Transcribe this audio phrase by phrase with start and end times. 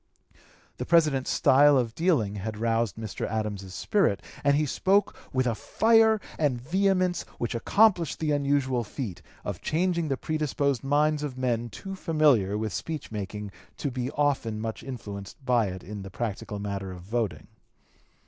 [0.77, 3.27] The President's style of dealing had roused Mr.
[3.29, 9.21] Adams's spirit, and he spoke with a fire and vehemence which accomplished the unusual feat
[9.45, 14.59] of changing the predisposed minds of men too familiar with speech making to be often
[14.59, 17.45] much influenced by it in the practical matter of voting.